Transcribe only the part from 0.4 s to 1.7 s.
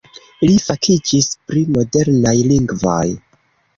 Li fakiĝis pri